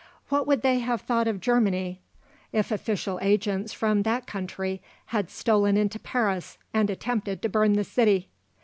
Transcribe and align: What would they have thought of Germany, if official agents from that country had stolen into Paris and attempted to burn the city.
What 0.29 0.47
would 0.47 0.63
they 0.63 0.79
have 0.79 1.01
thought 1.01 1.27
of 1.27 1.39
Germany, 1.39 2.01
if 2.51 2.71
official 2.71 3.19
agents 3.21 3.71
from 3.71 4.01
that 4.01 4.25
country 4.25 4.81
had 5.13 5.29
stolen 5.29 5.77
into 5.77 5.99
Paris 5.99 6.57
and 6.73 6.89
attempted 6.89 7.39
to 7.43 7.49
burn 7.49 7.73
the 7.73 7.83
city. 7.83 8.27